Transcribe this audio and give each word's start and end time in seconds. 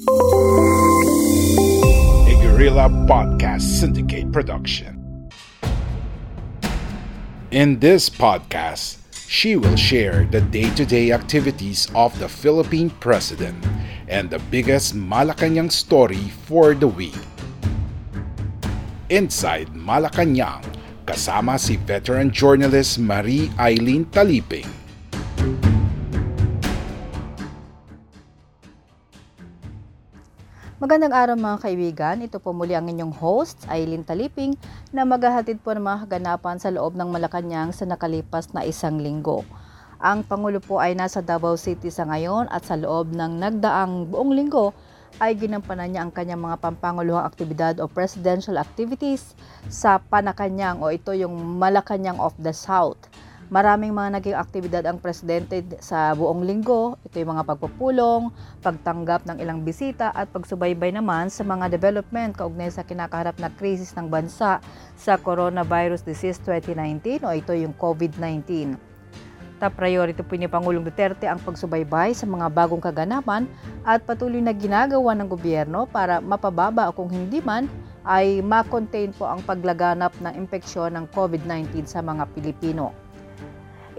A 0.00 0.12
Guerrilla 2.40 2.88
Podcast 3.04 3.60
Syndicate 3.60 4.32
production. 4.32 5.28
In 7.50 7.78
this 7.80 8.08
podcast, 8.08 8.96
she 9.28 9.56
will 9.56 9.76
share 9.76 10.24
the 10.30 10.40
day 10.40 10.72
to 10.72 10.86
day 10.86 11.12
activities 11.12 11.86
of 11.94 12.18
the 12.18 12.30
Philippine 12.30 12.88
president 12.88 13.60
and 14.08 14.30
the 14.30 14.38
biggest 14.48 14.96
Malacanang 14.96 15.70
story 15.70 16.32
for 16.48 16.72
the 16.72 16.88
week. 16.88 17.20
Inside 19.10 19.68
Malacanang, 19.76 20.64
kasama 21.04 21.60
si 21.60 21.76
veteran 21.76 22.32
journalist 22.32 22.96
Marie 22.98 23.52
Eileen 23.60 24.06
Taliping. 24.08 24.79
Magandang 30.80 31.12
araw 31.12 31.36
mga 31.36 31.60
kaibigan. 31.60 32.24
Ito 32.24 32.40
po 32.40 32.56
muli 32.56 32.72
ang 32.72 32.88
inyong 32.88 33.12
host, 33.12 33.68
Aileen 33.68 34.00
Taliping, 34.00 34.56
na 34.96 35.04
maghahatid 35.04 35.60
po 35.60 35.76
ng 35.76 35.84
mga 35.84 36.08
kaganapan 36.08 36.56
sa 36.56 36.72
loob 36.72 36.96
ng 36.96 37.04
Malacanang 37.04 37.76
sa 37.76 37.84
nakalipas 37.84 38.48
na 38.56 38.64
isang 38.64 38.96
linggo. 38.96 39.44
Ang 40.00 40.24
Pangulo 40.24 40.56
po 40.56 40.80
ay 40.80 40.96
nasa 40.96 41.20
Davao 41.20 41.60
City 41.60 41.92
sa 41.92 42.08
ngayon 42.08 42.48
at 42.48 42.64
sa 42.64 42.80
loob 42.80 43.12
ng 43.12 43.28
nagdaang 43.44 44.08
buong 44.08 44.32
linggo 44.32 44.72
ay 45.20 45.36
ginampanan 45.36 45.92
niya 45.92 46.00
ang 46.08 46.16
kanyang 46.16 46.48
mga 46.48 46.56
pampanguluhang 46.64 47.28
aktibidad 47.28 47.76
o 47.76 47.84
presidential 47.84 48.56
activities 48.56 49.36
sa 49.68 50.00
Panakanyang 50.00 50.80
o 50.80 50.88
ito 50.88 51.12
yung 51.12 51.60
Malacanang 51.60 52.16
of 52.16 52.32
the 52.40 52.56
South. 52.56 53.04
Maraming 53.50 53.90
mga 53.90 54.10
naging 54.14 54.38
aktibidad 54.38 54.86
ang 54.86 55.02
presidente 55.02 55.58
sa 55.82 56.14
buong 56.14 56.46
linggo. 56.46 56.94
Ito 57.02 57.18
yung 57.18 57.34
mga 57.34 57.50
pagpupulong, 57.50 58.30
pagtanggap 58.62 59.26
ng 59.26 59.42
ilang 59.42 59.66
bisita 59.66 60.14
at 60.14 60.30
pagsubaybay 60.30 60.94
naman 60.94 61.34
sa 61.34 61.42
mga 61.42 61.66
development 61.66 62.38
kaugnay 62.38 62.70
sa 62.70 62.86
kinakaharap 62.86 63.42
na 63.42 63.50
krisis 63.50 63.90
ng 63.98 64.06
bansa 64.06 64.62
sa 64.94 65.12
Coronavirus 65.18 66.06
Disease 66.06 66.38
2019 66.46 67.26
o 67.26 67.34
ito 67.34 67.50
yung 67.50 67.74
COVID-19. 67.74 68.78
Top 69.58 69.74
priority 69.74 70.22
po 70.22 70.38
ni 70.38 70.46
Pangulong 70.46 70.86
Duterte 70.86 71.26
ang 71.26 71.42
pagsubaybay 71.42 72.14
sa 72.14 72.30
mga 72.30 72.46
bagong 72.54 72.78
kaganapan 72.78 73.50
at 73.82 74.06
patuloy 74.06 74.38
na 74.38 74.54
ginagawa 74.54 75.10
ng 75.18 75.26
gobyerno 75.26 75.90
para 75.90 76.22
mapababa 76.22 76.86
o 76.86 76.94
kung 76.94 77.10
hindi 77.10 77.42
man 77.42 77.66
ay 78.06 78.46
ma-contain 78.46 79.10
po 79.10 79.26
ang 79.26 79.42
paglaganap 79.42 80.14
ng 80.22 80.38
impeksyon 80.38 80.94
ng 80.94 81.10
COVID-19 81.10 81.90
sa 81.90 81.98
mga 81.98 82.30
Pilipino. 82.30 83.09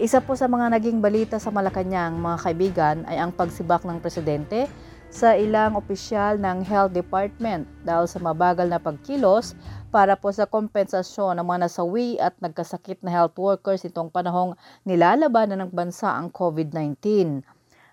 Isa 0.02 0.18
po 0.18 0.34
sa 0.34 0.50
mga 0.50 0.74
naging 0.74 0.98
balita 0.98 1.38
sa 1.38 1.54
Malacanang, 1.54 2.18
mga 2.18 2.38
kaibigan, 2.42 2.96
ay 3.06 3.22
ang 3.22 3.30
pagsibak 3.30 3.86
ng 3.86 4.02
presidente 4.02 4.66
sa 5.14 5.38
ilang 5.38 5.78
opisyal 5.78 6.42
ng 6.42 6.66
Health 6.66 6.90
Department 6.90 7.70
dahil 7.86 8.10
sa 8.10 8.18
mabagal 8.18 8.66
na 8.66 8.82
pagkilos 8.82 9.54
para 9.94 10.18
po 10.18 10.34
sa 10.34 10.42
kompensasyon 10.42 11.38
ng 11.38 11.46
mga 11.46 11.70
nasawi 11.70 12.18
at 12.18 12.34
nagkasakit 12.42 12.98
na 13.06 13.14
health 13.14 13.38
workers 13.38 13.86
itong 13.86 14.10
panahong 14.10 14.58
nilalabanan 14.82 15.62
ng 15.62 15.70
bansa 15.70 16.10
ang 16.10 16.34
COVID-19. 16.34 16.98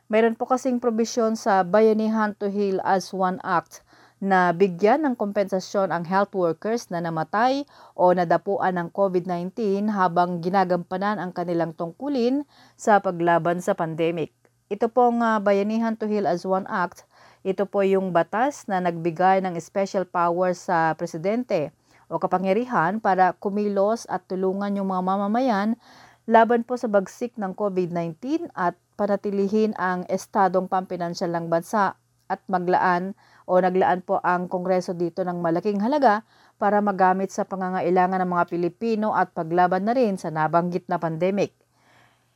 Mayroon 0.09 0.33
po 0.33 0.49
kasing 0.49 0.81
probisyon 0.81 1.37
sa 1.37 1.61
Bayanihan 1.61 2.33
to 2.33 2.49
Heal 2.49 2.81
as 2.81 3.13
One 3.13 3.37
Act 3.45 3.85
na 4.19 4.51
bigyan 4.51 5.07
ng 5.07 5.15
kompensasyon 5.15 5.95
ang 5.95 6.03
health 6.03 6.35
workers 6.35 6.91
na 6.91 6.99
namatay 6.99 7.63
o 7.95 8.11
nadapuan 8.11 8.75
ng 8.75 8.87
COVID-19 8.91 9.87
habang 9.87 10.43
ginagampanan 10.43 11.19
ang 11.23 11.31
kanilang 11.31 11.71
tungkulin 11.71 12.43
sa 12.75 12.99
paglaban 12.99 13.63
sa 13.63 13.75
pandemic. 13.75 14.35
Ito 14.67 14.91
pong 14.91 15.23
uh, 15.23 15.39
Bayanihan 15.39 15.95
to 15.97 16.05
Heal 16.05 16.27
as 16.27 16.45
One 16.45 16.67
Act, 16.69 17.07
ito 17.41 17.63
po 17.63 17.81
yung 17.87 18.11
batas 18.11 18.67
na 18.67 18.83
nagbigay 18.83 19.39
ng 19.39 19.55
special 19.63 20.03
power 20.03 20.51
sa 20.51 20.91
presidente 20.99 21.71
o 22.11 22.19
kapangyarihan 22.19 22.99
para 22.99 23.31
kumilos 23.39 24.03
at 24.11 24.27
tulungan 24.27 24.75
yung 24.75 24.91
mga 24.91 25.03
mamamayan 25.07 25.79
laban 26.27 26.67
po 26.67 26.75
sa 26.75 26.91
bagsik 26.91 27.33
ng 27.39 27.55
COVID-19 27.55 28.51
at 28.53 28.75
panatilihin 28.99 29.71
ang 29.79 30.03
estadong 30.11 30.67
pampinansyal 30.67 31.31
ng 31.31 31.47
bansa 31.47 31.95
at 32.29 32.43
maglaan 32.45 33.15
o 33.49 33.57
naglaan 33.57 34.05
po 34.05 34.21
ang 34.21 34.45
Kongreso 34.45 34.93
dito 34.93 35.25
ng 35.25 35.41
malaking 35.41 35.81
halaga 35.81 36.21
para 36.61 36.77
magamit 36.85 37.33
sa 37.33 37.49
pangangailangan 37.49 38.21
ng 38.21 38.29
mga 38.29 38.45
Pilipino 38.45 39.17
at 39.17 39.33
paglaban 39.33 39.89
na 39.89 39.97
rin 39.97 40.21
sa 40.21 40.29
nabanggit 40.29 40.85
na 40.85 41.01
pandemic. 41.01 41.57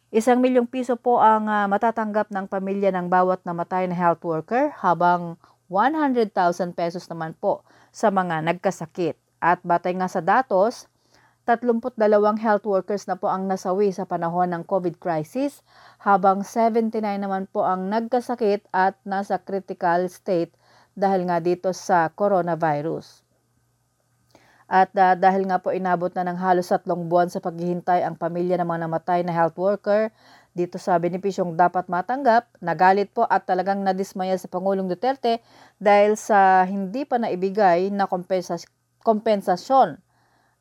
Isang 0.10 0.42
milyong 0.42 0.66
piso 0.66 0.98
po 0.98 1.22
ang 1.22 1.46
uh, 1.46 1.70
matatanggap 1.70 2.34
ng 2.34 2.50
pamilya 2.50 2.90
ng 2.94 3.14
bawat 3.14 3.46
namatay 3.46 3.86
na 3.86 3.94
health 3.94 4.26
worker 4.26 4.74
habang 4.82 5.38
100,000 5.70 6.34
pesos 6.74 7.06
naman 7.10 7.38
po 7.38 7.62
sa 7.94 8.10
mga 8.10 8.42
nagkasakit. 8.42 9.14
At 9.38 9.62
batay 9.62 9.94
nga 9.98 10.10
sa 10.10 10.22
datos, 10.22 10.90
32 11.44 12.00
health 12.40 12.64
workers 12.64 13.04
na 13.04 13.20
po 13.20 13.28
ang 13.28 13.52
nasawi 13.52 13.92
sa 13.92 14.08
panahon 14.08 14.48
ng 14.56 14.64
COVID 14.64 14.96
crisis 14.96 15.60
habang 16.00 16.40
79 16.40 16.96
naman 17.20 17.52
po 17.52 17.68
ang 17.68 17.92
nagkasakit 17.92 18.64
at 18.72 18.96
nasa 19.04 19.36
critical 19.44 20.08
state 20.08 20.56
dahil 20.94 21.26
nga 21.26 21.42
dito 21.42 21.70
sa 21.74 22.10
coronavirus. 22.14 23.26
At 24.74 24.90
uh, 24.96 25.14
dahil 25.14 25.46
nga 25.46 25.62
po 25.62 25.70
inabot 25.70 26.10
na 26.16 26.26
ng 26.26 26.40
halos 26.40 26.72
tatlong 26.72 27.06
buwan 27.06 27.30
sa 27.30 27.44
paghihintay 27.44 28.02
ang 28.02 28.18
pamilya 28.18 28.58
ng 28.58 28.66
mga 28.66 28.82
namatay 28.88 29.20
na 29.22 29.36
health 29.36 29.60
worker 29.60 30.10
dito 30.54 30.78
sa 30.78 30.98
benepisyong 31.02 31.58
dapat 31.58 31.90
matanggap, 31.90 32.46
nagalit 32.62 33.10
po 33.10 33.26
at 33.26 33.46
talagang 33.50 33.82
nadismaya 33.82 34.38
sa 34.38 34.46
Pangulong 34.46 34.86
Duterte 34.86 35.42
dahil 35.82 36.14
sa 36.14 36.62
hindi 36.66 37.10
pa 37.10 37.18
naibigay 37.18 37.90
na 37.90 38.06
kompensas- 38.06 38.70
kompensasyon. 39.02 39.98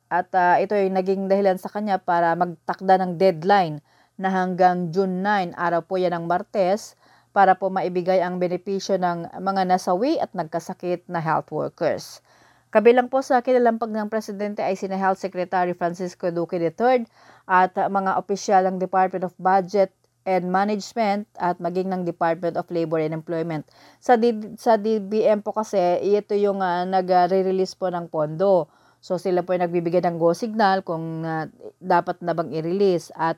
At 0.09 0.29
uh, 0.33 0.57
ito 0.61 0.73
ay 0.73 0.89
naging 0.89 1.29
dahilan 1.29 1.61
sa 1.61 1.69
kanya 1.69 2.01
para 2.01 2.33
magtakda 2.33 3.01
ng 3.01 3.21
deadline 3.21 3.81
na 4.17 4.29
hanggang 4.29 4.93
June 4.93 5.21
9, 5.25 5.57
araw 5.57 5.81
po 5.85 5.97
yan 5.97 6.13
ng 6.13 6.25
Martes, 6.29 6.93
para 7.33 7.57
po 7.57 7.73
maibigay 7.73 8.21
ang 8.21 8.37
benepisyo 8.37 9.01
ng 9.01 9.41
mga 9.41 9.65
nasawi 9.65 10.21
at 10.21 10.31
nagkasakit 10.37 11.09
na 11.09 11.17
health 11.17 11.49
workers. 11.49 12.21
Kabilang 12.73 13.09
po 13.09 13.21
sa 13.21 13.41
kinalampag 13.41 13.93
ng 13.93 14.09
Presidente 14.09 14.61
ay 14.61 14.73
sina 14.73 14.97
Health 14.97 15.21
Secretary 15.21 15.73
Francisco 15.77 16.29
Duque 16.33 16.57
III 16.57 17.05
at 17.45 17.73
mga 17.77 18.17
opisyal 18.17 18.65
ng 18.69 18.77
Department 18.81 19.29
of 19.29 19.33
Budget 19.37 19.93
and 20.25 20.49
Management 20.49 21.29
at 21.37 21.59
maging 21.59 21.91
ng 21.91 22.01
Department 22.07 22.55
of 22.57 22.65
Labor 22.73 23.03
and 23.03 23.13
Employment. 23.13 23.67
Sa, 23.99 24.15
D- 24.17 24.55
sa 24.57 24.79
DBM 24.79 25.43
po 25.43 25.51
kasi, 25.53 25.77
ito 26.01 26.33
yung 26.33 26.63
uh, 26.63 26.87
nag-release 26.87 27.75
po 27.75 27.91
ng 27.91 28.09
pondo. 28.09 28.71
So 29.03 29.19
sila 29.19 29.43
po 29.43 29.51
ay 29.51 29.67
nagbibigay 29.67 29.99
ng 29.99 30.15
go 30.15 30.31
signal 30.31 30.79
kung 30.81 31.27
uh, 31.27 31.51
dapat 31.83 32.23
na 32.23 32.31
bang 32.31 32.55
i-release 32.55 33.11
at 33.19 33.35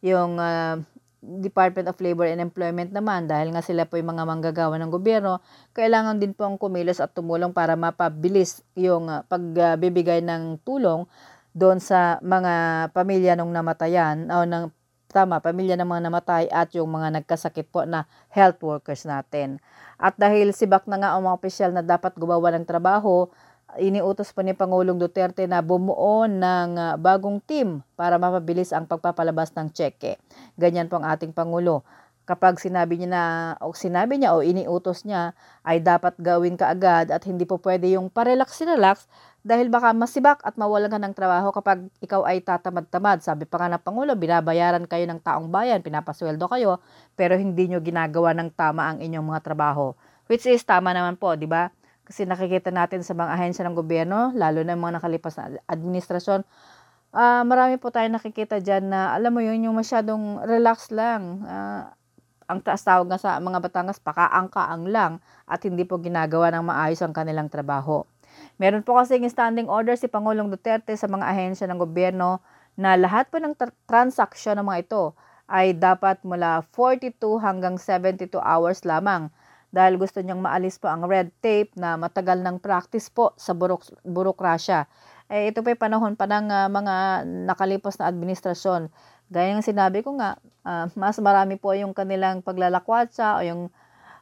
yung 0.00 0.38
uh, 0.38 0.78
Department 1.20 1.92
of 1.92 2.00
Labor 2.00 2.24
and 2.24 2.40
Employment 2.40 2.96
naman 2.96 3.28
dahil 3.28 3.52
nga 3.52 3.60
sila 3.60 3.84
po 3.84 4.00
yung 4.00 4.16
mga 4.16 4.24
manggagawa 4.24 4.80
ng 4.80 4.88
gobyerno, 4.88 5.44
kailangan 5.76 6.16
din 6.16 6.32
po 6.32 6.48
ang 6.48 6.56
kumilos 6.56 6.96
at 6.96 7.12
tumulong 7.12 7.52
para 7.52 7.76
mapabilis 7.76 8.64
yung 8.72 9.12
uh, 9.12 9.20
pagbibigay 9.28 10.24
ng 10.24 10.64
tulong 10.64 11.04
doon 11.52 11.76
sa 11.76 12.16
mga 12.24 12.88
pamilya 12.96 13.36
ng 13.36 13.52
namatayan 13.52 14.32
o 14.32 14.48
ng 14.48 14.72
tama, 15.10 15.42
pamilya 15.42 15.74
ng 15.74 15.88
mga 15.90 16.02
namatay 16.06 16.44
at 16.48 16.70
yung 16.72 16.88
mga 16.88 17.20
nagkasakit 17.20 17.68
po 17.68 17.82
na 17.82 18.06
health 18.30 18.62
workers 18.62 19.02
natin. 19.04 19.58
At 19.98 20.16
dahil 20.16 20.54
sibak 20.54 20.86
na 20.86 20.96
nga 20.96 21.08
ang 21.18 21.26
mga 21.26 21.36
opisyal 21.36 21.70
na 21.74 21.82
dapat 21.82 22.14
gumawa 22.16 22.54
ng 22.56 22.64
trabaho, 22.64 23.28
iniutos 23.78 24.34
pa 24.34 24.42
ni 24.42 24.56
Pangulong 24.56 24.98
Duterte 24.98 25.46
na 25.46 25.62
bumuo 25.62 26.26
ng 26.26 26.70
uh, 26.74 26.94
bagong 26.98 27.38
team 27.44 27.84
para 27.94 28.18
mapabilis 28.18 28.74
ang 28.74 28.88
pagpapalabas 28.88 29.54
ng 29.54 29.70
cheque. 29.70 30.18
Ganyan 30.58 30.90
po 30.90 30.98
ang 30.98 31.06
ating 31.06 31.30
Pangulo. 31.30 31.86
Kapag 32.26 32.62
sinabi 32.62 32.98
niya 32.98 33.10
na 33.10 33.24
o 33.58 33.74
sinabi 33.74 34.18
niya 34.18 34.38
o 34.38 34.42
iniutos 34.42 35.02
niya 35.02 35.34
ay 35.66 35.82
dapat 35.82 36.14
gawin 36.18 36.54
kaagad 36.54 37.10
at 37.10 37.26
hindi 37.26 37.42
po 37.42 37.58
pwede 37.58 37.90
yung 37.90 38.06
parelax-relax 38.06 39.10
dahil 39.42 39.66
baka 39.66 39.90
masibak 39.90 40.38
at 40.46 40.54
mawalan 40.54 40.86
ka 40.86 40.98
ng 41.00 41.14
trabaho 41.16 41.50
kapag 41.50 41.90
ikaw 41.98 42.22
ay 42.22 42.38
tatamad-tamad. 42.38 43.22
Sabi 43.26 43.50
pa 43.50 43.58
nga 43.58 43.74
ng 43.74 43.82
Pangulo, 43.82 44.14
binabayaran 44.14 44.86
kayo 44.86 45.10
ng 45.10 45.18
taong 45.22 45.50
bayan, 45.50 45.82
pinapasweldo 45.82 46.46
kayo, 46.46 46.78
pero 47.18 47.34
hindi 47.34 47.66
nyo 47.66 47.82
ginagawa 47.82 48.30
ng 48.36 48.54
tama 48.54 48.94
ang 48.94 48.98
inyong 49.02 49.26
mga 49.26 49.42
trabaho 49.42 49.98
Which 50.30 50.46
is 50.46 50.62
tama 50.62 50.94
naman 50.94 51.18
po, 51.18 51.34
di 51.34 51.50
ba? 51.50 51.74
Kasi 52.10 52.26
nakikita 52.26 52.74
natin 52.74 53.06
sa 53.06 53.14
mga 53.14 53.38
ahensya 53.38 53.62
ng 53.70 53.78
gobyerno, 53.78 54.34
lalo 54.34 54.66
na 54.66 54.74
mga 54.74 54.98
nakalipas 54.98 55.38
na 55.38 55.62
administrasyon, 55.70 56.42
uh, 57.14 57.46
marami 57.46 57.78
po 57.78 57.94
tayo 57.94 58.10
nakikita 58.10 58.58
dyan 58.58 58.90
na, 58.90 59.14
alam 59.14 59.30
mo 59.30 59.38
yun, 59.38 59.62
yung 59.62 59.78
masyadong 59.78 60.42
relax 60.42 60.90
lang. 60.90 61.46
Uh, 61.46 61.86
ang 62.50 62.58
taas 62.66 62.82
tawag 62.82 63.06
nga 63.06 63.14
sa 63.14 63.38
mga 63.38 63.62
Batangas, 63.62 64.02
pakaangkaang 64.02 64.90
lang 64.90 65.22
at 65.46 65.62
hindi 65.62 65.86
po 65.86 66.02
ginagawa 66.02 66.50
ng 66.50 66.66
maayos 66.66 66.98
ang 66.98 67.14
kanilang 67.14 67.46
trabaho. 67.46 68.02
Meron 68.58 68.82
po 68.82 68.98
kasing 68.98 69.30
standing 69.30 69.70
order 69.70 69.94
si 69.94 70.10
Pangulong 70.10 70.50
Duterte 70.50 70.90
sa 70.98 71.06
mga 71.06 71.30
ahensya 71.30 71.70
ng 71.70 71.78
gobyerno 71.78 72.42
na 72.74 72.98
lahat 72.98 73.30
po 73.30 73.38
ng 73.38 73.54
tra- 73.54 73.70
transaksyon 73.86 74.58
ng 74.58 74.66
mga 74.66 74.80
ito 74.82 75.14
ay 75.46 75.78
dapat 75.78 76.18
mula 76.26 76.66
42 76.74 77.38
hanggang 77.38 77.78
72 77.78 78.34
hours 78.42 78.82
lamang 78.82 79.30
dahil 79.70 79.98
gusto 79.98 80.18
niyang 80.18 80.42
maalis 80.42 80.78
po 80.82 80.90
ang 80.90 81.06
red 81.06 81.30
tape 81.38 81.70
na 81.78 81.94
matagal 81.94 82.42
ng 82.42 82.58
practice 82.58 83.06
po 83.10 83.34
sa 83.38 83.54
burok- 83.54 83.94
burokrasya. 84.02 84.90
Eh, 85.30 85.54
ito 85.54 85.62
pa 85.62 85.78
panahon 85.78 86.18
pa 86.18 86.26
ng 86.26 86.50
uh, 86.50 86.66
mga 86.66 86.94
nakalipas 87.46 87.94
na 88.02 88.10
administrasyon. 88.10 88.90
Gaya 89.30 89.54
ng 89.54 89.62
sinabi 89.62 90.02
ko 90.02 90.18
nga, 90.18 90.42
uh, 90.66 90.90
mas 90.98 91.22
marami 91.22 91.54
po 91.54 91.70
yung 91.70 91.94
kanilang 91.94 92.42
paglalakwatsa 92.42 93.38
o 93.38 93.46
yung 93.46 93.62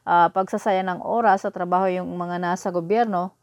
uh, 0.05 0.29
pagsasaya 0.29 0.85
ng 0.85 1.01
oras 1.01 1.45
sa 1.45 1.51
trabaho 1.53 1.89
yung 1.89 2.13
mga 2.13 2.37
nasa 2.37 2.69
gobyerno, 2.69 3.33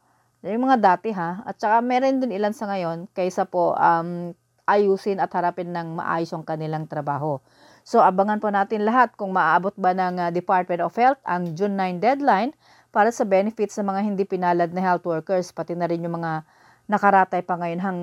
yung 0.46 0.62
mga 0.62 0.78
dati 0.78 1.10
ha, 1.10 1.42
at 1.42 1.58
saka 1.58 1.82
meron 1.82 2.22
din 2.22 2.30
ilan 2.30 2.54
sa 2.54 2.70
ngayon 2.70 3.10
kaysa 3.10 3.50
po 3.50 3.74
um, 3.74 4.30
ayusin 4.66 5.18
at 5.18 5.30
harapin 5.34 5.74
ng 5.74 5.98
maayos 5.98 6.30
yung 6.30 6.46
kanilang 6.46 6.86
trabaho. 6.86 7.42
So 7.86 8.02
abangan 8.02 8.42
po 8.42 8.50
natin 8.50 8.82
lahat 8.82 9.14
kung 9.14 9.30
maaabot 9.30 9.70
ba 9.78 9.94
ng 9.94 10.18
uh, 10.18 10.34
Department 10.34 10.82
of 10.82 10.90
Health 10.98 11.22
ang 11.22 11.54
June 11.54 11.78
9 11.78 12.02
deadline 12.02 12.50
para 12.90 13.14
sa 13.14 13.22
benefits 13.22 13.78
ng 13.78 13.86
mga 13.86 14.00
hindi 14.02 14.26
pinalad 14.26 14.74
na 14.74 14.82
health 14.82 15.06
workers, 15.06 15.54
pati 15.54 15.78
na 15.78 15.86
rin 15.86 16.02
yung 16.02 16.18
mga 16.18 16.42
nakaratay 16.90 17.46
pa 17.46 17.54
ngayon 17.54 17.78
hang, 17.78 18.00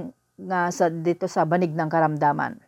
sa, 0.72 0.88
dito 0.88 1.28
sa 1.28 1.44
banig 1.44 1.76
ng 1.76 1.90
karamdaman. 1.92 2.64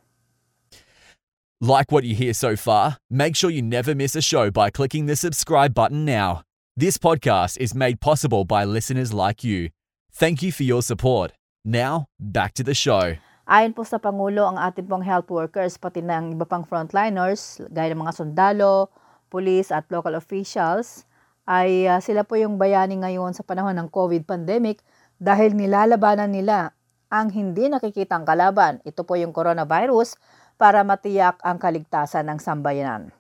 Like 1.64 1.88
what 1.88 2.04
you 2.04 2.20
hear 2.20 2.36
so 2.36 2.60
far? 2.60 3.00
Make 3.08 3.40
sure 3.40 3.48
you 3.48 3.64
never 3.64 3.96
miss 3.96 4.20
a 4.20 4.22
show 4.22 4.52
by 4.52 4.68
clicking 4.68 5.08
the 5.08 5.16
subscribe 5.16 5.72
button 5.72 6.04
now. 6.04 6.44
This 6.76 7.00
podcast 7.00 7.56
is 7.64 7.72
made 7.72 8.04
possible 8.04 8.44
by 8.44 8.68
listeners 8.68 9.16
like 9.16 9.40
you. 9.40 9.72
Thank 10.12 10.44
you 10.44 10.52
for 10.52 10.68
your 10.68 10.84
support. 10.84 11.32
Now, 11.64 12.12
back 12.20 12.52
to 12.60 12.64
the 12.64 12.76
show. 12.76 13.16
Ayon 13.46 13.78
po 13.78 13.86
sa 13.86 14.02
Pangulo, 14.02 14.50
ang 14.50 14.58
ating 14.58 14.90
pong 14.90 15.06
health 15.06 15.30
workers, 15.30 15.78
pati 15.78 16.02
ng 16.02 16.34
iba 16.34 16.50
pang 16.50 16.66
frontliners, 16.66 17.62
gaya 17.70 17.94
ng 17.94 18.02
mga 18.02 18.18
sundalo, 18.18 18.90
police 19.30 19.70
at 19.70 19.86
local 19.94 20.18
officials, 20.18 21.06
ay 21.46 21.86
uh, 21.86 22.02
sila 22.02 22.26
po 22.26 22.42
yung 22.42 22.58
bayani 22.58 22.98
ngayon 22.98 23.38
sa 23.38 23.46
panahon 23.46 23.78
ng 23.78 23.94
COVID 23.94 24.26
pandemic 24.26 24.82
dahil 25.22 25.54
nilalabanan 25.54 26.34
nila 26.34 26.74
ang 27.14 27.30
hindi 27.30 27.70
nakikitang 27.70 28.26
kalaban. 28.26 28.82
Ito 28.82 29.06
po 29.06 29.14
yung 29.14 29.30
coronavirus 29.30 30.18
para 30.58 30.82
matiyak 30.82 31.38
ang 31.46 31.62
kaligtasan 31.62 32.26
ng 32.26 32.42
sambayanan. 32.42 33.14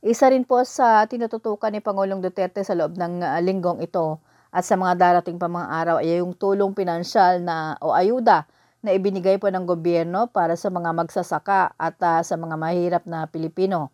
Isa 0.00 0.32
rin 0.32 0.48
po 0.48 0.64
sa 0.64 1.04
tinututukan 1.04 1.68
ni 1.68 1.84
Pangulong 1.84 2.24
Duterte 2.24 2.64
sa 2.64 2.72
loob 2.72 2.96
ng 2.96 3.20
uh, 3.20 3.36
linggong 3.44 3.84
ito 3.84 4.24
at 4.48 4.64
sa 4.64 4.72
mga 4.72 4.96
darating 4.96 5.36
pa 5.36 5.52
mga 5.52 5.68
araw 5.84 5.96
ay 6.00 6.16
yung 6.16 6.32
tulong 6.32 6.72
pinansyal 6.72 7.44
na 7.44 7.76
o 7.84 7.92
ayuda 7.92 8.48
na 8.86 8.94
ibinigay 8.94 9.42
po 9.42 9.50
ng 9.50 9.66
gobyerno 9.66 10.30
para 10.30 10.54
sa 10.54 10.70
mga 10.70 10.94
magsasaka 10.94 11.74
at 11.74 11.98
uh, 11.98 12.22
sa 12.22 12.38
mga 12.38 12.54
mahirap 12.54 13.02
na 13.04 13.26
Pilipino. 13.26 13.90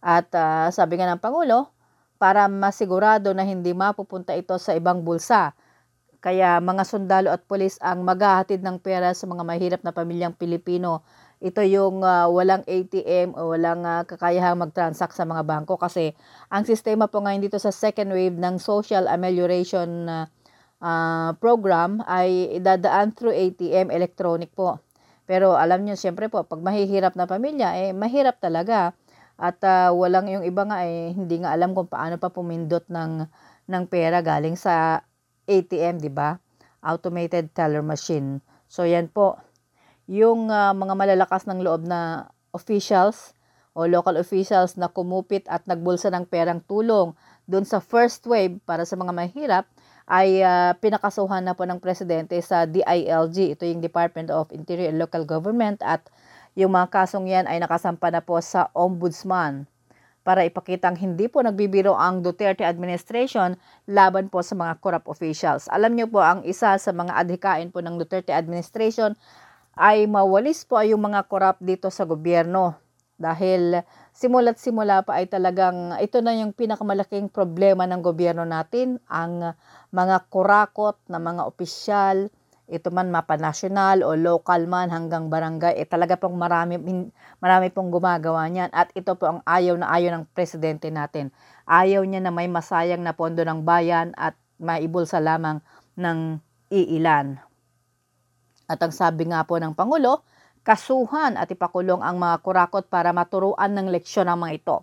At 0.00 0.32
uh, 0.32 0.72
sabi 0.72 0.96
nga 0.96 1.12
ng 1.12 1.20
Pangulo, 1.20 1.68
para 2.20 2.48
masigurado 2.52 3.32
na 3.32 3.48
hindi 3.48 3.72
mapupunta 3.72 4.36
ito 4.36 4.56
sa 4.60 4.76
ibang 4.76 5.00
bulsa. 5.00 5.56
Kaya 6.20 6.60
mga 6.60 6.84
sundalo 6.84 7.32
at 7.32 7.48
pulis 7.48 7.80
ang 7.80 8.04
maghahatid 8.04 8.60
ng 8.60 8.76
pera 8.76 9.16
sa 9.16 9.24
mga 9.24 9.40
mahirap 9.40 9.80
na 9.80 9.92
pamilyang 9.92 10.36
Pilipino. 10.36 11.00
Ito 11.40 11.64
yung 11.64 12.04
uh, 12.04 12.28
walang 12.28 12.60
ATM 12.68 13.32
o 13.32 13.56
walang 13.56 13.88
uh, 13.88 14.04
kakayahang 14.04 14.60
mag-transact 14.60 15.16
sa 15.16 15.24
mga 15.24 15.48
bangko 15.48 15.80
kasi 15.80 16.12
ang 16.52 16.68
sistema 16.68 17.08
po 17.08 17.24
ngayon 17.24 17.40
dito 17.40 17.56
sa 17.56 17.72
second 17.72 18.12
wave 18.12 18.36
ng 18.36 18.60
social 18.60 19.08
amelioration 19.08 20.04
uh, 20.04 20.28
uh, 20.80 21.36
program 21.38 22.00
ay 22.08 22.58
idadaan 22.58 23.12
through 23.14 23.36
ATM 23.36 23.92
electronic 23.92 24.50
po. 24.52 24.80
Pero 25.30 25.54
alam 25.54 25.86
niyo 25.86 25.94
siyempre 25.94 26.26
po 26.26 26.42
pag 26.42 26.58
mahihirap 26.58 27.14
na 27.14 27.30
pamilya 27.30 27.78
eh 27.78 27.94
mahirap 27.94 28.42
talaga 28.42 28.96
at 29.40 29.56
uh, 29.62 29.94
walang 29.94 30.26
yung 30.28 30.44
iba 30.44 30.66
nga 30.66 30.82
eh 30.84 31.14
hindi 31.14 31.40
nga 31.40 31.54
alam 31.54 31.72
kung 31.72 31.86
paano 31.86 32.18
pa 32.18 32.28
pumindot 32.28 32.84
ng 32.90 33.24
ng 33.70 33.84
pera 33.86 34.20
galing 34.20 34.58
sa 34.58 35.00
ATM, 35.46 36.02
di 36.02 36.10
ba? 36.10 36.36
Automated 36.82 37.54
teller 37.54 37.80
machine. 37.80 38.42
So 38.66 38.82
yan 38.82 39.08
po. 39.08 39.38
Yung 40.10 40.50
uh, 40.50 40.74
mga 40.74 40.94
malalakas 40.98 41.46
ng 41.46 41.62
loob 41.62 41.86
na 41.86 42.30
officials 42.50 43.32
o 43.74 43.86
local 43.86 44.18
officials 44.18 44.74
na 44.74 44.90
kumupit 44.90 45.46
at 45.46 45.62
nagbulsa 45.70 46.10
ng 46.10 46.26
perang 46.26 46.58
tulong 46.66 47.14
doon 47.46 47.62
sa 47.62 47.78
first 47.78 48.26
wave 48.26 48.58
para 48.66 48.82
sa 48.82 48.98
mga 48.98 49.14
mahirap, 49.14 49.64
ay 50.10 50.42
uh, 50.42 50.74
pinakasuhan 50.82 51.46
na 51.46 51.54
po 51.54 51.62
ng 51.62 51.78
presidente 51.78 52.34
sa 52.42 52.66
DILG. 52.66 53.54
Ito 53.54 53.62
yung 53.62 53.78
Department 53.78 54.34
of 54.34 54.50
Interior 54.50 54.90
and 54.90 54.98
Local 54.98 55.22
Government 55.22 55.78
at 55.86 56.10
yung 56.58 56.74
mga 56.74 56.90
kasong 56.90 57.30
yan 57.30 57.46
ay 57.46 57.62
nakasampa 57.62 58.10
na 58.10 58.18
po 58.18 58.42
sa 58.42 58.74
Ombudsman 58.74 59.70
para 60.26 60.42
ipakitang 60.42 60.98
hindi 60.98 61.30
po 61.30 61.46
nagbibiro 61.46 61.94
ang 61.94 62.26
Duterte 62.26 62.66
administration 62.66 63.54
laban 63.86 64.26
po 64.26 64.42
sa 64.42 64.58
mga 64.58 64.82
corrupt 64.82 65.06
officials. 65.06 65.70
Alam 65.70 65.94
niyo 65.94 66.10
po 66.10 66.18
ang 66.18 66.42
isa 66.42 66.74
sa 66.74 66.90
mga 66.90 67.14
adhikain 67.14 67.70
po 67.70 67.78
ng 67.78 67.94
Duterte 67.94 68.34
administration 68.34 69.14
ay 69.78 70.10
mawalis 70.10 70.66
po 70.66 70.74
ay 70.74 70.90
yung 70.90 71.06
mga 71.06 71.22
corrupt 71.30 71.62
dito 71.62 71.86
sa 71.88 72.02
gobyerno 72.02 72.74
dahil 73.14 73.86
simula't 74.14 74.58
simula 74.60 75.02
pa 75.06 75.18
ay 75.22 75.30
talagang 75.30 75.96
ito 75.98 76.20
na 76.20 76.34
yung 76.36 76.52
pinakamalaking 76.52 77.30
problema 77.32 77.86
ng 77.88 78.02
gobyerno 78.02 78.44
natin, 78.44 79.00
ang 79.08 79.56
mga 79.90 80.28
kurakot 80.30 80.98
na 81.10 81.18
mga 81.18 81.46
opisyal, 81.46 82.30
ito 82.70 82.88
man 82.94 83.10
mapa 83.10 83.34
national 83.34 84.06
o 84.06 84.14
local 84.14 84.70
man 84.70 84.94
hanggang 84.94 85.26
barangay, 85.26 85.74
eh 85.74 85.86
talaga 85.90 86.14
pong 86.14 86.38
marami, 86.38 86.78
marami 87.42 87.66
pong 87.74 87.90
gumagawa 87.90 88.46
niyan. 88.46 88.70
At 88.70 88.94
ito 88.94 89.18
po 89.18 89.26
ang 89.26 89.40
ayaw 89.42 89.74
na 89.74 89.90
ayaw 89.90 90.14
ng 90.14 90.24
presidente 90.30 90.86
natin. 90.86 91.34
Ayaw 91.66 92.06
niya 92.06 92.22
na 92.22 92.30
may 92.30 92.46
masayang 92.46 93.02
na 93.02 93.10
pondo 93.10 93.42
ng 93.42 93.66
bayan 93.66 94.14
at 94.14 94.38
maibulsa 94.62 95.18
lamang 95.18 95.58
ng 95.98 96.38
iilan. 96.70 97.42
At 98.70 98.78
ang 98.78 98.94
sabi 98.94 99.26
nga 99.26 99.42
po 99.42 99.58
ng 99.58 99.74
Pangulo, 99.74 100.22
kasuhan 100.60 101.40
at 101.40 101.48
ipakulong 101.48 102.04
ang 102.04 102.20
mga 102.20 102.44
kurakot 102.44 102.86
para 102.86 103.10
maturuan 103.16 103.72
ng 103.72 103.88
leksyon 103.88 104.28
ang 104.28 104.44
mga 104.44 104.60
ito. 104.60 104.76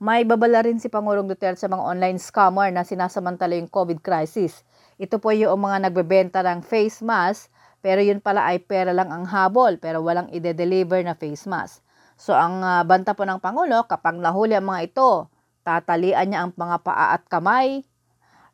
May 0.00 0.24
babala 0.24 0.64
rin 0.64 0.80
si 0.80 0.88
Pangulong 0.88 1.28
Duterte 1.28 1.60
sa 1.60 1.68
mga 1.68 1.84
online 1.84 2.16
scammer 2.16 2.72
na 2.72 2.88
sinasamantala 2.88 3.52
yung 3.60 3.68
COVID 3.68 4.00
crisis. 4.00 4.64
Ito 4.96 5.20
po 5.20 5.28
yung 5.36 5.60
mga 5.60 5.90
nagbebenta 5.90 6.40
ng 6.40 6.64
face 6.64 7.04
mask, 7.04 7.52
pero 7.84 8.00
yun 8.00 8.20
pala 8.20 8.48
ay 8.48 8.64
pera 8.64 8.96
lang 8.96 9.12
ang 9.12 9.28
habol, 9.28 9.76
pero 9.76 10.00
walang 10.00 10.32
ide-deliver 10.32 11.04
na 11.04 11.12
face 11.12 11.44
mask. 11.44 11.84
So 12.16 12.32
ang 12.32 12.64
uh, 12.64 12.80
banta 12.88 13.12
po 13.12 13.28
ng 13.28 13.44
Pangulo, 13.44 13.84
kapag 13.88 14.16
nahuli 14.16 14.56
ang 14.56 14.72
mga 14.72 14.88
ito, 14.88 15.28
tatalian 15.64 16.32
niya 16.32 16.38
ang 16.48 16.52
mga 16.56 16.76
paa 16.80 17.16
at 17.16 17.24
kamay, 17.28 17.84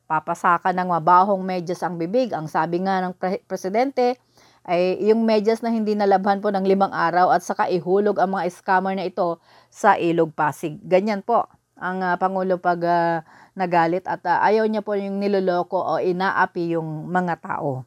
papasakan 0.07 0.75
ng 0.75 0.89
mabahong 0.99 1.43
medyas 1.43 1.83
ang 1.83 1.99
bibig. 1.99 2.31
Ang 2.31 2.47
sabi 2.47 2.83
nga 2.83 3.03
ng 3.03 3.15
pre- 3.15 3.43
presidente, 3.47 4.19
ay 4.67 4.99
yung 5.07 5.23
medyas 5.23 5.63
na 5.63 5.71
hindi 5.71 5.95
nalabhan 5.95 6.43
po 6.43 6.51
ng 6.51 6.67
limang 6.67 6.91
araw 6.91 7.31
at 7.31 7.47
saka 7.47 7.71
ihulog 7.71 8.19
ang 8.19 8.35
mga 8.35 8.51
scammer 8.51 8.99
na 8.99 9.07
ito 9.07 9.39
sa 9.71 9.95
ilog 9.95 10.35
Pasig. 10.35 10.83
Ganyan 10.83 11.23
po 11.23 11.47
ang 11.79 12.03
uh, 12.03 12.19
Pangulo 12.19 12.59
pag 12.59 12.83
uh, 12.83 13.23
nagalit 13.55 14.03
at 14.11 14.27
uh, 14.27 14.43
ayaw 14.43 14.67
niya 14.67 14.83
po 14.83 14.99
yung 14.99 15.23
niloloko 15.23 15.79
o 15.79 16.03
inaapi 16.03 16.75
yung 16.75 17.07
mga 17.07 17.39
tao. 17.39 17.87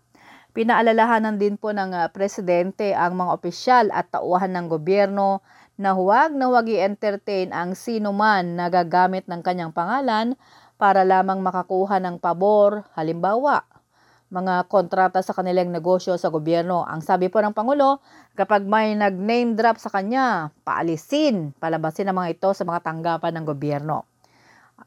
Pinaalalahanan 0.56 1.38
din 1.38 1.60
po 1.60 1.76
ng 1.76 1.94
uh, 1.94 2.08
presidente 2.10 2.96
ang 2.96 3.20
mga 3.20 3.32
opisyal 3.38 3.86
at 3.94 4.10
tauhan 4.10 4.56
ng 4.56 4.66
gobyerno 4.72 5.44
na 5.76 5.94
huwag 5.94 6.34
na 6.34 6.48
huwag 6.48 6.68
i-entertain 6.72 7.52
ang 7.52 7.76
sino 7.76 8.16
man 8.16 8.56
na 8.56 8.72
gagamit 8.72 9.28
ng 9.28 9.44
kanyang 9.44 9.76
pangalan 9.76 10.34
para 10.80 11.04
lamang 11.04 11.44
makakuha 11.44 12.00
ng 12.00 12.24
pabor, 12.24 12.88
halimbawa 12.96 13.68
mga 14.30 14.70
kontrata 14.70 15.26
sa 15.26 15.34
kanilang 15.34 15.74
negosyo 15.74 16.14
sa 16.22 16.30
gobyerno. 16.30 16.86
Ang 16.86 17.02
sabi 17.02 17.34
po 17.34 17.42
ng 17.42 17.54
Pangulo, 17.54 17.98
kapag 18.38 18.62
may 18.62 18.94
nag-name 18.94 19.58
drop 19.58 19.82
sa 19.82 19.90
kanya, 19.90 20.54
paalisin, 20.62 21.54
palabasin 21.58 22.10
ang 22.10 22.22
mga 22.22 22.38
ito 22.38 22.50
sa 22.54 22.62
mga 22.62 22.86
tanggapan 22.86 23.34
ng 23.42 23.46
gobyerno. 23.46 24.06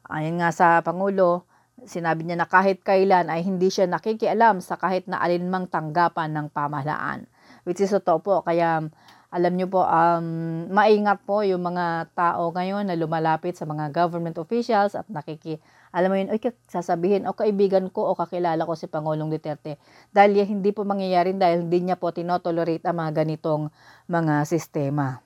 Ayon 0.06 0.38
nga 0.38 0.54
sa 0.54 0.78
Pangulo, 0.86 1.44
sinabi 1.82 2.22
niya 2.22 2.38
na 2.38 2.46
kahit 2.46 2.86
kailan 2.86 3.26
ay 3.26 3.42
hindi 3.42 3.66
siya 3.66 3.90
nakikialam 3.90 4.62
sa 4.62 4.78
kahit 4.78 5.10
na 5.10 5.18
alinmang 5.18 5.66
tanggapan 5.66 6.30
ng 6.30 6.46
pamahalaan. 6.54 7.26
Which 7.66 7.82
is 7.82 7.90
totoo 7.90 8.18
po, 8.22 8.34
kaya 8.46 8.86
alam 9.32 9.52
nyo 9.56 9.66
po, 9.66 9.80
um, 9.82 10.68
maingat 10.68 11.24
po 11.24 11.40
yung 11.40 11.64
mga 11.64 12.12
tao 12.12 12.52
ngayon 12.52 12.84
na 12.84 12.94
lumalapit 12.94 13.56
sa 13.56 13.64
mga 13.64 13.88
government 13.88 14.36
officials 14.36 14.92
at 14.92 15.08
nakiki, 15.08 15.56
alam 15.92 16.08
mo 16.08 16.16
yun, 16.16 16.32
okay, 16.32 16.56
sasabihin, 16.72 17.28
o 17.28 17.36
kaibigan 17.36 17.92
ko 17.92 18.10
o 18.10 18.16
kakilala 18.16 18.64
ko 18.64 18.72
si 18.72 18.88
Pangulong 18.88 19.28
Duterte. 19.28 19.76
Dahil 20.08 20.40
hindi 20.48 20.72
po 20.72 20.88
mangyayari 20.88 21.36
dahil 21.36 21.68
hindi 21.68 21.84
niya 21.84 22.00
po 22.00 22.08
tinotolerate 22.08 22.88
ang 22.88 22.96
mga 22.96 23.12
ganitong 23.22 23.68
mga 24.08 24.48
sistema. 24.48 25.20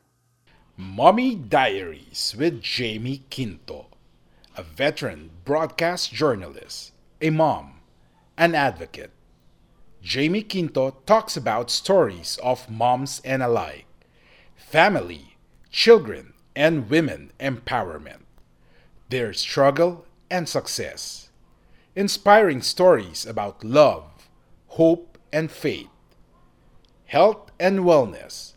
Mommy 0.74 1.38
Diaries 1.38 2.34
with 2.34 2.60
Jamie 2.60 3.22
Quinto, 3.30 3.86
a 4.58 4.66
veteran 4.66 5.30
broadcast 5.46 6.10
journalist, 6.10 6.90
a 7.22 7.30
mom, 7.30 7.80
an 8.36 8.58
advocate. 8.58 9.14
Jamie 10.02 10.42
Quinto 10.44 10.98
talks 11.06 11.38
about 11.38 11.70
stories 11.70 12.38
of 12.42 12.68
moms 12.68 13.22
and 13.24 13.42
alike 13.42 13.86
family, 14.56 15.36
children, 15.70 16.34
and 16.56 16.90
women 16.90 17.30
empowerment, 17.38 18.26
their 19.08 19.32
struggle 19.32 20.04
and 20.30 20.48
success, 20.48 21.28
inspiring 21.94 22.62
stories 22.62 23.26
about 23.26 23.62
love, 23.64 24.28
hope, 24.78 25.18
and 25.32 25.50
faith, 25.50 25.88
health 27.06 27.50
and 27.58 27.80
wellness, 27.80 28.52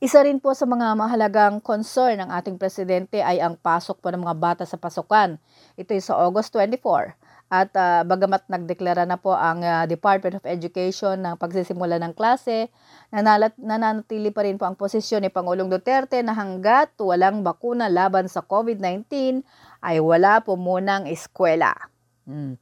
Isa 0.00 0.24
rin 0.24 0.40
po 0.40 0.56
sa 0.56 0.64
mga 0.64 0.96
mahalagang 0.96 1.60
concern 1.60 2.24
ng 2.24 2.32
ating 2.32 2.56
presidente 2.56 3.20
ay 3.20 3.36
ang 3.36 3.52
pasok 3.60 4.00
po 4.00 4.08
ng 4.08 4.24
mga 4.24 4.36
bata 4.40 4.64
sa 4.64 4.80
pasukan. 4.80 5.36
Ito 5.76 5.92
ay 5.92 6.00
sa 6.00 6.16
August 6.16 6.56
24. 6.56 7.12
At 7.50 7.74
uh, 7.74 8.06
bagamat 8.06 8.46
nagdeklara 8.46 9.02
na 9.10 9.18
po 9.18 9.34
ang 9.34 9.66
uh, 9.66 9.82
Department 9.90 10.38
of 10.38 10.46
Education 10.46 11.18
ng 11.18 11.34
pagsisimula 11.34 11.98
ng 11.98 12.14
klase, 12.14 12.70
nanalat, 13.10 13.58
nananatili 13.58 14.30
pa 14.30 14.46
rin 14.46 14.54
po 14.54 14.70
ang 14.70 14.78
posisyon 14.78 15.26
ni 15.26 15.34
Pangulong 15.34 15.66
Duterte 15.66 16.22
na 16.22 16.30
hanggat 16.30 16.94
walang 17.02 17.42
bakuna 17.42 17.90
laban 17.90 18.30
sa 18.30 18.46
COVID-19 18.46 19.42
ay 19.82 19.98
wala 19.98 20.38
po 20.46 20.54
munang 20.54 21.10
eskwela. 21.10 21.74
Hmm. 22.22 22.54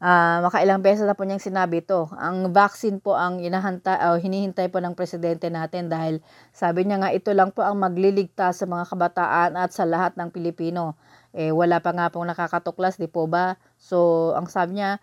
Uh, 0.00 0.40
makailang 0.48 0.80
beses 0.80 1.04
na 1.04 1.12
po 1.12 1.28
niyang 1.28 1.44
sinabi 1.44 1.84
ito. 1.84 2.08
Ang 2.16 2.56
vaccine 2.56 3.00
po 3.04 3.16
ang 3.16 3.40
inahanta, 3.40 4.00
uh, 4.00 4.16
hinihintay 4.16 4.72
po 4.72 4.80
ng 4.80 4.96
presidente 4.96 5.52
natin 5.52 5.92
dahil 5.92 6.24
sabi 6.56 6.88
niya 6.88 7.04
nga 7.04 7.12
ito 7.12 7.32
lang 7.36 7.52
po 7.52 7.60
ang 7.60 7.76
magliligtas 7.76 8.60
sa 8.60 8.66
mga 8.68 8.88
kabataan 8.88 9.50
at 9.60 9.76
sa 9.76 9.84
lahat 9.84 10.16
ng 10.16 10.32
Pilipino. 10.32 10.96
Eh, 11.30 11.54
wala 11.54 11.78
pa 11.78 11.94
nga 11.94 12.10
pong 12.10 12.26
nakakatuklas, 12.26 12.98
di 12.98 13.06
po 13.06 13.30
ba? 13.30 13.54
So, 13.78 14.30
ang 14.34 14.50
sabi 14.50 14.82
niya, 14.82 14.98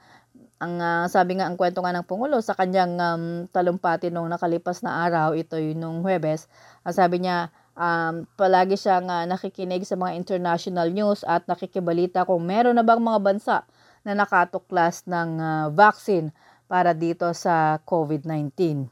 ang 0.58 0.82
uh, 0.82 1.06
sabi 1.06 1.38
nga 1.38 1.46
ang 1.46 1.54
kwento 1.54 1.86
nga 1.86 1.94
ng 1.94 2.06
Pangulo 2.10 2.42
sa 2.42 2.58
kanyang 2.58 2.98
um, 2.98 3.24
talumpati 3.54 4.10
nung 4.10 4.28
nakalipas 4.28 4.82
na 4.82 5.06
araw, 5.06 5.38
ito 5.38 5.56
yung 5.56 5.80
nung 5.80 5.98
Huwebes, 6.02 6.50
ang 6.82 6.96
sabi 6.98 7.22
niya, 7.22 7.54
um, 7.78 8.26
palagi 8.36 8.74
siyang 8.74 9.06
uh, 9.06 9.24
nakikinig 9.30 9.86
sa 9.86 9.96
mga 9.96 10.18
international 10.18 10.90
news 10.90 11.22
at 11.30 11.46
nakikibalita 11.46 12.26
kung 12.26 12.44
meron 12.44 12.76
na 12.76 12.84
bang 12.84 13.00
mga 13.00 13.20
bansa 13.22 13.58
na 14.02 14.18
nakatuklas 14.18 15.06
ng 15.06 15.30
uh, 15.38 15.66
vaccine 15.72 16.34
para 16.66 16.92
dito 16.92 17.30
sa 17.38 17.80
COVID-19. 17.86 18.90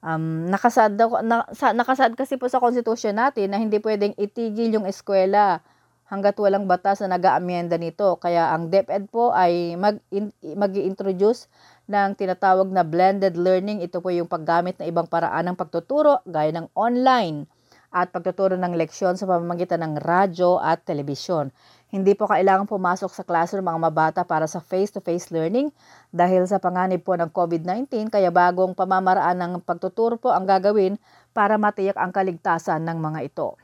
Um, 0.00 0.48
nakasad, 0.48 0.96
daw, 0.96 1.20
na, 1.20 1.44
sa, 1.52 1.76
nakasad 1.76 2.14
kasi 2.16 2.40
po 2.40 2.48
sa 2.48 2.62
konstitusyon 2.62 3.20
natin 3.20 3.52
na 3.52 3.58
hindi 3.60 3.82
pwedeng 3.82 4.14
itigil 4.16 4.80
yung 4.80 4.86
eskwela 4.88 5.60
hanggat 6.06 6.38
walang 6.38 6.70
batas 6.70 7.02
na 7.02 7.18
nag-aamyenda 7.18 7.78
nito. 7.78 8.18
Kaya 8.22 8.54
ang 8.54 8.70
DepEd 8.70 9.10
po 9.10 9.34
ay 9.34 9.74
mag, 9.74 9.98
in, 10.14 10.30
mag-introduce 10.54 11.50
ng 11.90 12.14
tinatawag 12.14 12.70
na 12.70 12.86
blended 12.86 13.34
learning. 13.34 13.82
Ito 13.82 13.98
po 13.98 14.14
yung 14.14 14.30
paggamit 14.30 14.78
ng 14.78 14.86
ibang 14.86 15.10
paraan 15.10 15.50
ng 15.50 15.56
pagtuturo 15.58 16.22
gaya 16.26 16.54
ng 16.54 16.70
online 16.78 17.50
at 17.96 18.10
pagtuturo 18.10 18.58
ng 18.58 18.74
leksyon 18.76 19.16
sa 19.16 19.24
pamamagitan 19.24 19.82
ng 19.82 19.94
radyo 20.02 20.58
at 20.60 20.82
telebisyon. 20.84 21.54
Hindi 21.86 22.18
po 22.18 22.26
kailangan 22.26 22.66
pumasok 22.66 23.08
sa 23.14 23.22
classroom 23.22 23.62
mga 23.62 23.80
mabata 23.80 24.20
para 24.26 24.50
sa 24.50 24.58
face-to-face 24.58 25.30
learning 25.30 25.70
dahil 26.10 26.44
sa 26.44 26.58
panganib 26.58 27.06
po 27.06 27.14
ng 27.14 27.30
COVID-19 27.30 28.10
kaya 28.10 28.28
bagong 28.34 28.74
pamamaraan 28.74 29.38
ng 29.38 29.52
pagtuturo 29.62 30.18
po 30.18 30.34
ang 30.34 30.44
gagawin 30.44 30.98
para 31.30 31.56
matiyak 31.56 31.96
ang 31.96 32.10
kaligtasan 32.10 32.82
ng 32.82 32.98
mga 32.98 33.20
ito. 33.32 33.54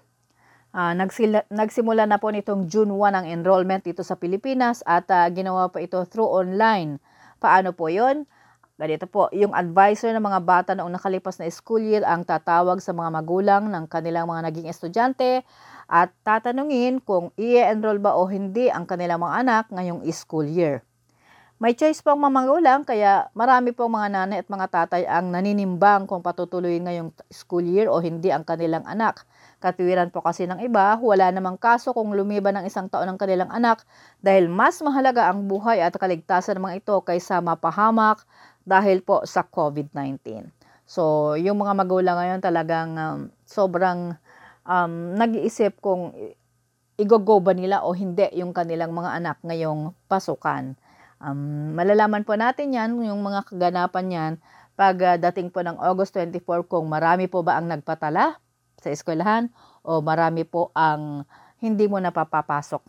Uh, 0.73 0.97
nagsila, 0.97 1.45
nagsimula 1.52 2.09
na 2.09 2.17
po 2.17 2.33
nitong 2.33 2.64
June 2.64 2.88
1 2.97 3.12
ang 3.12 3.26
enrollment 3.29 3.85
dito 3.85 4.00
sa 4.00 4.17
Pilipinas 4.17 4.81
at 4.88 5.05
uh, 5.12 5.29
ginawa 5.29 5.69
po 5.69 5.76
ito 5.76 6.00
through 6.09 6.25
online. 6.25 6.97
Paano 7.37 7.76
po 7.76 7.93
yon? 7.93 8.25
Ganito 8.81 9.05
po, 9.05 9.29
yung 9.37 9.52
advisor 9.52 10.17
ng 10.17 10.25
mga 10.25 10.41
bata 10.41 10.71
noong 10.73 10.97
nakalipas 10.97 11.37
na 11.37 11.45
school 11.52 11.85
year 11.85 12.00
ang 12.09 12.25
tatawag 12.25 12.81
sa 12.81 12.97
mga 12.97 13.12
magulang 13.12 13.69
ng 13.69 13.85
kanilang 13.85 14.25
mga 14.25 14.49
naging 14.49 14.67
estudyante 14.73 15.45
at 15.93 16.09
tatanungin 16.25 17.05
kung 17.05 17.37
i-enroll 17.37 18.00
ba 18.00 18.17
o 18.17 18.25
hindi 18.25 18.73
ang 18.73 18.88
kanilang 18.88 19.21
mga 19.21 19.45
anak 19.45 19.64
ngayong 19.76 20.00
school 20.09 20.49
year. 20.49 20.81
May 21.61 21.76
choice 21.76 22.00
pong 22.00 22.25
mga 22.25 22.33
magulang 22.33 22.81
kaya 22.83 23.29
marami 23.37 23.76
pong 23.76 23.93
mga 23.93 24.09
nanay 24.09 24.38
at 24.41 24.49
mga 24.49 24.67
tatay 24.73 25.02
ang 25.05 25.37
naninimbang 25.37 26.09
kung 26.09 26.25
patutuloy 26.25 26.81
ngayong 26.81 27.12
school 27.29 27.62
year 27.62 27.93
o 27.93 28.00
hindi 28.00 28.33
ang 28.33 28.43
kanilang 28.43 28.83
anak. 28.88 29.29
Katwiran 29.62 30.11
po 30.11 30.19
kasi 30.26 30.50
ng 30.50 30.59
iba, 30.59 30.99
wala 30.99 31.31
namang 31.31 31.54
kaso 31.54 31.95
kung 31.95 32.11
lumiban 32.11 32.59
ng 32.59 32.66
isang 32.66 32.90
taon 32.90 33.07
ng 33.14 33.19
kanilang 33.23 33.47
anak 33.54 33.87
dahil 34.19 34.50
mas 34.50 34.83
mahalaga 34.83 35.31
ang 35.31 35.47
buhay 35.47 35.78
at 35.78 35.95
kaligtasan 35.95 36.59
ng 36.59 36.66
mga 36.66 36.76
ito 36.83 36.95
kaysa 37.07 37.38
mapahamak 37.38 38.26
dahil 38.66 39.07
po 39.07 39.23
sa 39.23 39.47
COVID-19. 39.47 40.50
So, 40.83 41.33
yung 41.38 41.62
mga 41.62 41.78
magulang 41.78 42.19
ngayon 42.19 42.40
talagang 42.42 42.90
um, 42.99 43.19
sobrang 43.47 44.19
um, 44.66 44.92
nag-iisip 45.14 45.78
kung 45.78 46.11
igogo 46.99 47.38
ba 47.38 47.54
nila 47.54 47.87
o 47.87 47.95
hindi 47.95 48.26
yung 48.35 48.50
kanilang 48.50 48.90
mga 48.90 49.14
anak 49.14 49.37
ngayong 49.47 49.95
pasukan. 50.11 50.75
Um, 51.23 51.78
malalaman 51.78 52.26
po 52.26 52.35
natin 52.35 52.75
yan, 52.75 52.99
yung 52.99 53.23
mga 53.23 53.47
kaganapan 53.47 54.07
yan, 54.11 54.33
pag 54.75 54.99
uh, 54.99 55.14
dating 55.31 55.54
po 55.54 55.62
ng 55.62 55.78
August 55.78 56.19
24 56.19 56.66
kung 56.66 56.90
marami 56.90 57.31
po 57.31 57.47
ba 57.47 57.62
ang 57.62 57.71
nagpatala 57.71 58.42
sa 58.83 58.91
eskwelahan 58.91 59.47
o 59.87 60.03
marami 60.03 60.43
po 60.43 60.75
ang 60.75 61.23
hindi 61.62 61.87
mo 61.87 62.03
napapapasok 62.03 62.83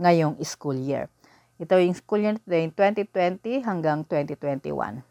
ngayong 0.00 0.40
school 0.42 0.80
year. 0.80 1.12
Ito 1.60 1.78
yung 1.78 1.94
school 1.94 2.24
year 2.24 2.40
2020 2.48 3.62
hanggang 3.62 4.02
2021. 4.08 5.04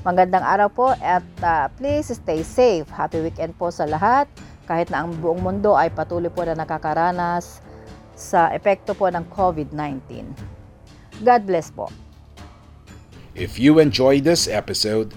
Magandang 0.07 0.45
araw 0.45 0.68
po 0.71 0.95
at 1.02 1.25
uh, 1.42 1.66
please 1.75 2.07
stay 2.12 2.45
safe. 2.45 2.87
Happy 2.92 3.25
weekend 3.25 3.57
po 3.57 3.73
sa 3.73 3.88
lahat. 3.88 4.28
Kahit 4.68 4.92
na 4.92 5.02
ang 5.02 5.16
buong 5.16 5.40
mundo 5.40 5.73
ay 5.73 5.88
patuloy 5.88 6.28
po 6.28 6.45
na 6.45 6.52
nakakaranas 6.52 7.64
sa 8.12 8.52
epekto 8.52 8.92
po 8.92 9.09
ng 9.09 9.25
COVID-19. 9.33 10.28
God 11.25 11.42
bless 11.49 11.73
po. 11.73 11.88
If 13.33 13.57
you 13.57 13.80
enjoyed 13.80 14.28
this 14.28 14.50
episode, 14.50 15.16